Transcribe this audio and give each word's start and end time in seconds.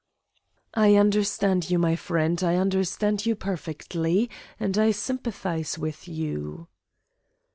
"I 0.73 0.95
understand 0.95 1.69
you, 1.69 1.77
my 1.77 1.95
friend, 1.95 2.41
I 2.41 2.55
understand 2.55 3.27
you 3.27 3.35
perfectly, 3.35 4.31
and 4.59 4.75
I 4.75 4.89
sympathise 4.89 5.77
with 5.77 6.07
you." 6.07 6.67